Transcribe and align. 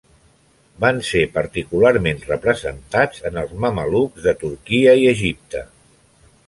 Van 0.85 1.01
ser 1.09 1.21
particularment 1.35 2.23
representats 2.31 3.23
en 3.31 3.39
els 3.43 3.55
mamelucs 3.67 4.27
de 4.29 4.35
Turquia 4.45 5.01
i 5.05 5.09
Egipte. 5.17 5.65